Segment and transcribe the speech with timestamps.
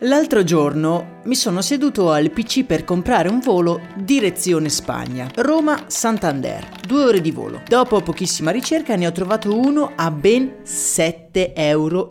[0.00, 7.04] L'altro giorno mi sono seduto al PC per comprare un volo direzione Spagna, Roma-Santander, due
[7.04, 7.62] ore di volo.
[7.66, 12.10] Dopo pochissima ricerca ne ho trovato uno a ben 7,99 euro.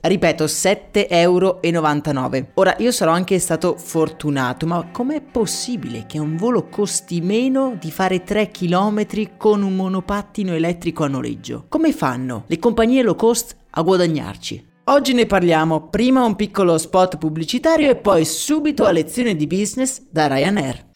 [0.00, 2.48] Ripeto, 7,99 euro.
[2.54, 7.92] Ora, io sarò anche stato fortunato, ma com'è possibile che un volo costi meno di
[7.92, 11.66] fare 3 km con un monopattino elettrico a noleggio?
[11.68, 14.74] Come fanno le compagnie low cost a guadagnarci?
[14.88, 20.00] Oggi ne parliamo, prima un piccolo spot pubblicitario e poi subito a lezione di business
[20.12, 20.95] da Ryanair.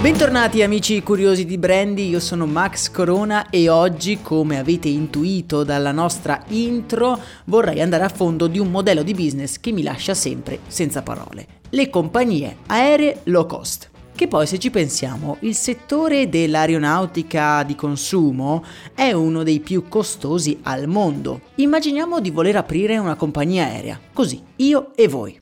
[0.00, 5.90] Bentornati amici curiosi di Brandy, io sono Max Corona e oggi, come avete intuito dalla
[5.90, 10.60] nostra intro, vorrei andare a fondo di un modello di business che mi lascia sempre
[10.68, 11.46] senza parole.
[11.70, 13.90] Le compagnie aeree low cost.
[14.14, 18.64] Che poi se ci pensiamo, il settore dell'aeronautica di consumo
[18.94, 21.40] è uno dei più costosi al mondo.
[21.56, 25.38] Immaginiamo di voler aprire una compagnia aerea, così, io e voi.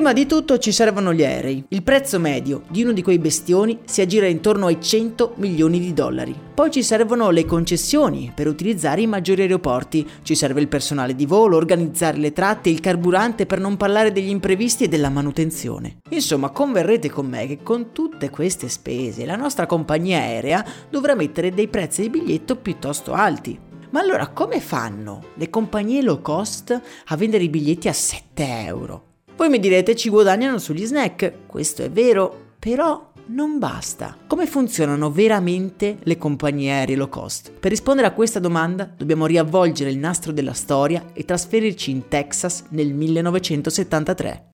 [0.00, 1.62] Prima di tutto ci servono gli aerei.
[1.68, 5.92] Il prezzo medio di uno di quei bestioni si aggira intorno ai 100 milioni di
[5.92, 6.34] dollari.
[6.54, 11.26] Poi ci servono le concessioni per utilizzare i maggiori aeroporti, ci serve il personale di
[11.26, 15.98] volo, organizzare le tratte, il carburante per non parlare degli imprevisti e della manutenzione.
[16.08, 21.52] Insomma, converrete con me che con tutte queste spese la nostra compagnia aerea dovrà mettere
[21.52, 23.60] dei prezzi di biglietto piuttosto alti.
[23.90, 29.08] Ma allora come fanno le compagnie low cost a vendere i biglietti a 7 euro?
[29.40, 34.14] Voi mi direte ci guadagnano sugli snack, questo è vero, però non basta.
[34.26, 37.50] Come funzionano veramente le compagnie aeree low cost?
[37.50, 42.64] Per rispondere a questa domanda dobbiamo riavvolgere il nastro della storia e trasferirci in Texas
[42.68, 44.50] nel 1973.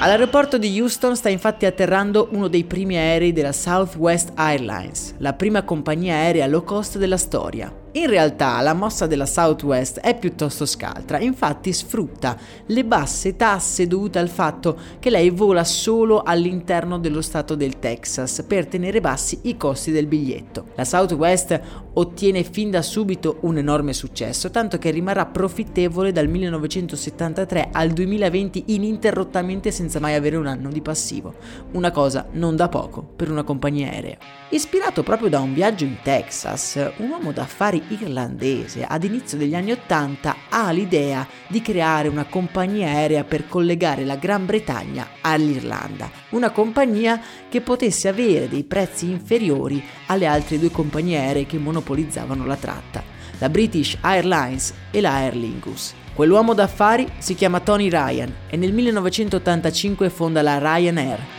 [0.00, 5.64] All'aeroporto di Houston sta infatti atterrando uno dei primi aerei della Southwest Airlines, la prima
[5.64, 7.86] compagnia aerea low cost della storia.
[7.98, 14.20] In realtà la mossa della Southwest è piuttosto scaltra, infatti sfrutta le basse tasse dovute
[14.20, 19.56] al fatto che lei vola solo all'interno dello stato del Texas per tenere bassi i
[19.56, 20.66] costi del biglietto.
[20.76, 21.60] La Southwest
[21.98, 28.64] ottiene fin da subito un enorme successo, tanto che rimarrà profittevole dal 1973 al 2020
[28.68, 31.34] ininterrottamente senza mai avere un anno di passivo,
[31.72, 34.16] una cosa non da poco per una compagnia aerea.
[34.50, 39.72] Ispirato proprio da un viaggio in Texas, un uomo d'affari irlandese ad inizio degli anni
[39.72, 46.50] Ottanta ha l'idea di creare una compagnia aerea per collegare la Gran Bretagna all'Irlanda, una
[46.50, 51.58] compagnia che potesse avere dei prezzi inferiori alle altre due compagnie aeree che
[51.88, 53.02] monopolizzavano la tratta,
[53.38, 55.94] la British Airlines e la Aer Lingus.
[56.12, 61.36] Quell'uomo d'affari si chiama Tony Ryan e nel 1985 fonda la Ryanair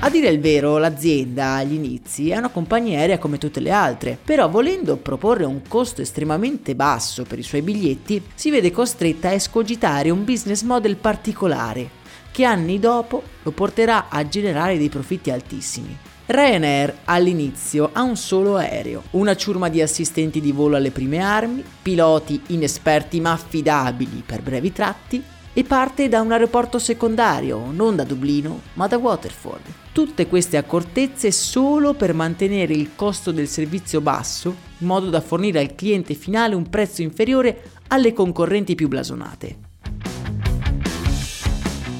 [0.00, 4.16] A dire il vero, l'azienda agli inizi è una compagnia aerea come tutte le altre,
[4.22, 9.32] però volendo proporre un costo estremamente basso per i suoi biglietti, si vede costretta a
[9.32, 11.90] escogitare un business model particolare,
[12.30, 15.98] che anni dopo lo porterà a generare dei profitti altissimi.
[16.28, 21.62] Ryanair all'inizio ha un solo aereo, una ciurma di assistenti di volo alle prime armi,
[21.80, 28.02] piloti inesperti ma affidabili per brevi tratti e parte da un aeroporto secondario, non da
[28.02, 29.62] Dublino, ma da Waterford.
[29.92, 35.60] Tutte queste accortezze solo per mantenere il costo del servizio basso, in modo da fornire
[35.60, 39.75] al cliente finale un prezzo inferiore alle concorrenti più blasonate.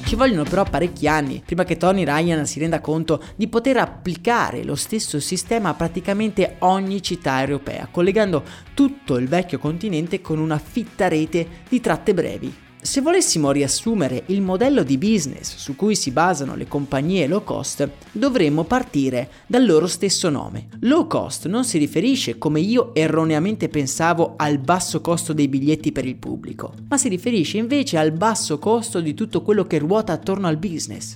[0.07, 4.63] Ci vogliono però parecchi anni prima che Tony Ryan si renda conto di poter applicare
[4.63, 8.41] lo stesso sistema a praticamente ogni città europea, collegando
[8.73, 12.66] tutto il vecchio continente con una fitta rete di tratte brevi.
[12.79, 17.89] Se volessimo riassumere il modello di business su cui si basano le compagnie low cost,
[18.11, 20.67] dovremmo partire dal loro stesso nome.
[20.81, 26.05] Low cost non si riferisce, come io erroneamente pensavo, al basso costo dei biglietti per
[26.05, 30.47] il pubblico, ma si riferisce invece al basso costo di tutto quello che ruota attorno
[30.47, 31.15] al business.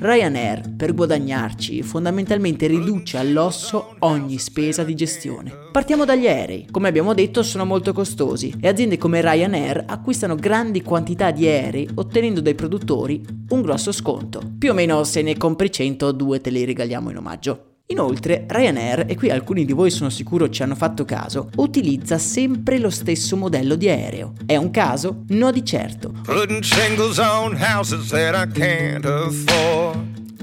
[0.00, 5.66] Ryanair, per guadagnarci, fondamentalmente riduce all'osso ogni spesa di gestione.
[5.70, 6.66] Partiamo dagli aerei.
[6.70, 11.46] Come abbiamo detto, sono molto costosi costosi e aziende come Ryanair acquistano grandi quantità di
[11.46, 14.40] aerei ottenendo dai produttori un grosso sconto.
[14.58, 17.64] Più o meno se ne compri 100, due te li regaliamo in omaggio.
[17.90, 22.78] Inoltre, Ryanair, e qui alcuni di voi sono sicuro ci hanno fatto caso, utilizza sempre
[22.78, 24.34] lo stesso modello di aereo.
[24.44, 25.24] È un caso?
[25.28, 26.12] No di certo.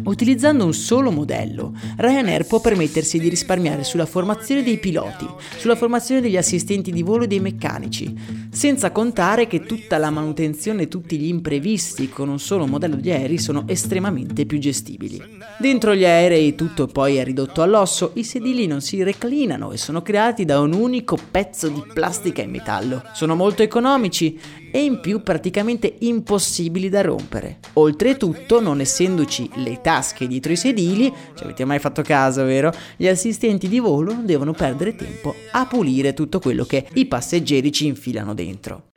[0.05, 6.21] Utilizzando un solo modello, Ryanair può permettersi di risparmiare sulla formazione dei piloti, sulla formazione
[6.21, 8.13] degli assistenti di volo e dei meccanici,
[8.51, 13.09] senza contare che tutta la manutenzione e tutti gli imprevisti con un solo modello di
[13.09, 15.19] aerei sono estremamente più gestibili.
[15.57, 20.03] Dentro gli aerei tutto poi è ridotto all'osso, i sedili non si reclinano e sono
[20.03, 23.01] creati da un unico pezzo di plastica e metallo.
[23.13, 24.39] Sono molto economici
[24.75, 27.59] e in più praticamente impossibili da rompere.
[27.75, 32.73] Oltretutto, non essendoci le tasche dietro i sedili, ci avete mai fatto caso, vero?
[32.97, 37.85] Gli assistenti di volo devono perdere tempo a pulire tutto quello che i passeggeri ci
[37.85, 38.87] infilano dentro.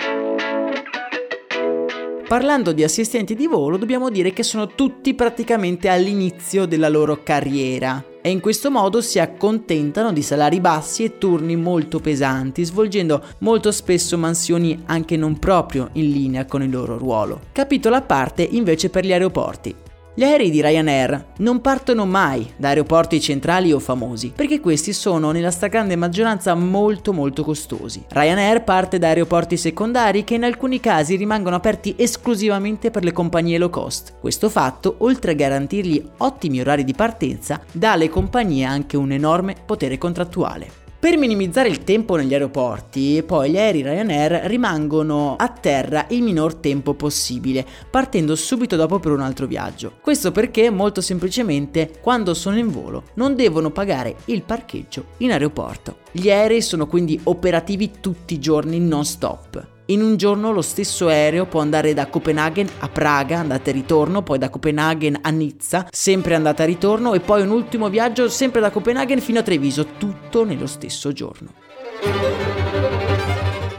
[2.28, 8.04] Parlando di assistenti di volo, dobbiamo dire che sono tutti praticamente all'inizio della loro carriera
[8.20, 13.72] e in questo modo si accontentano di salari bassi e turni molto pesanti, svolgendo molto
[13.72, 17.40] spesso mansioni anche non proprio in linea con il loro ruolo.
[17.50, 19.74] Capitolo a parte invece per gli aeroporti.
[20.18, 25.30] Gli aerei di Ryanair non partono mai da aeroporti centrali o famosi, perché questi sono
[25.30, 28.04] nella stragrande maggioranza molto molto costosi.
[28.08, 33.58] Ryanair parte da aeroporti secondari che in alcuni casi rimangono aperti esclusivamente per le compagnie
[33.58, 34.14] low cost.
[34.18, 39.54] Questo fatto, oltre a garantirgli ottimi orari di partenza, dà alle compagnie anche un enorme
[39.64, 40.77] potere contrattuale.
[41.00, 46.56] Per minimizzare il tempo negli aeroporti, poi gli aerei Ryanair rimangono a terra il minor
[46.56, 49.92] tempo possibile, partendo subito dopo per un altro viaggio.
[50.00, 55.98] Questo perché molto semplicemente quando sono in volo non devono pagare il parcheggio in aeroporto.
[56.10, 59.77] Gli aerei sono quindi operativi tutti i giorni non stop.
[59.90, 64.22] In un giorno lo stesso aereo può andare da Copenaghen a Praga, andata e ritorno,
[64.22, 68.60] poi da Copenaghen a Nizza, sempre andata e ritorno, e poi un ultimo viaggio sempre
[68.60, 71.67] da Copenaghen fino a Treviso, tutto nello stesso giorno.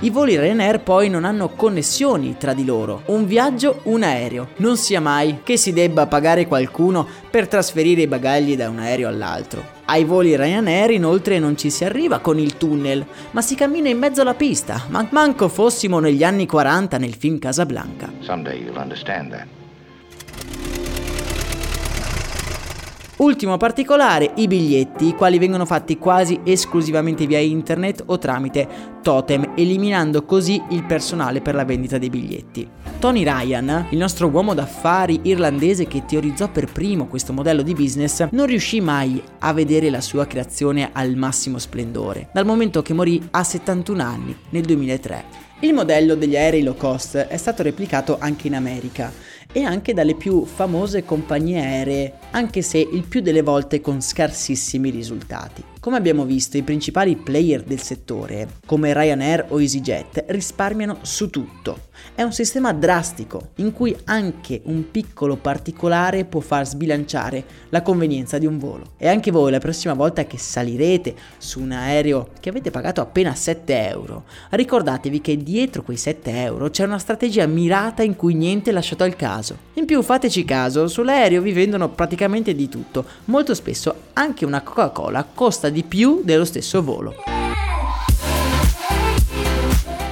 [0.02, 3.02] I voli Ryanair poi non hanno connessioni tra di loro.
[3.08, 4.48] Un viaggio, un aereo.
[4.58, 9.10] Non sia mai che si debba pagare qualcuno per trasferire i bagagli da un aereo
[9.10, 9.62] all'altro.
[9.86, 13.98] Ai voli Ryanair inoltre non ci si arriva con il tunnel, ma si cammina in
[13.98, 18.10] mezzo alla pista, man- manco fossimo negli anni 40 nel film Casablanca.
[18.22, 19.59] Someday you'll understand that.
[23.20, 28.66] Ultimo particolare, i biglietti, i quali vengono fatti quasi esclusivamente via internet o tramite
[29.02, 32.66] totem, eliminando così il personale per la vendita dei biglietti.
[32.98, 38.26] Tony Ryan, il nostro uomo d'affari irlandese che teorizzò per primo questo modello di business,
[38.32, 43.22] non riuscì mai a vedere la sua creazione al massimo splendore, dal momento che morì
[43.32, 45.48] a 71 anni nel 2003.
[45.60, 49.12] Il modello degli aerei low cost è stato replicato anche in America
[49.52, 54.90] e anche dalle più famose compagnie aeree, anche se il più delle volte con scarsissimi
[54.90, 55.69] risultati.
[55.82, 61.88] Come abbiamo visto, i principali player del settore, come Ryanair o EasyJet, risparmiano su tutto.
[62.14, 68.38] È un sistema drastico, in cui anche un piccolo particolare può far sbilanciare la convenienza
[68.38, 68.92] di un volo.
[68.98, 73.34] E anche voi la prossima volta che salirete su un aereo che avete pagato appena
[73.34, 78.72] 7 euro, ricordatevi che dietro quei 7 euro c'è una strategia mirata in cui niente
[78.72, 79.68] è lasciato al caso.
[79.76, 85.26] In più fateci caso, sull'aereo vi vendono praticamente di tutto, molto spesso anche una Coca-Cola
[85.34, 87.16] costa di più dello stesso volo.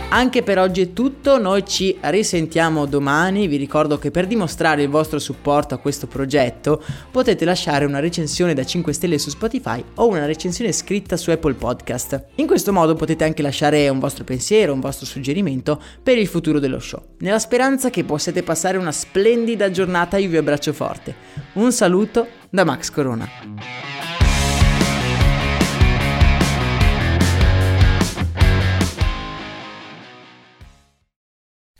[0.10, 4.90] Anche per oggi è tutto, noi ci risentiamo domani, vi ricordo che per dimostrare il
[4.90, 10.08] vostro supporto a questo progetto potete lasciare una recensione da 5 stelle su Spotify o
[10.08, 12.28] una recensione scritta su Apple Podcast.
[12.36, 16.60] In questo modo potete anche lasciare un vostro pensiero, un vostro suggerimento per il futuro
[16.60, 17.04] dello show.
[17.20, 21.14] Nella speranza che possiate passare una splendida giornata io vi abbraccio forte.
[21.54, 23.77] Un saluto da Max Corona.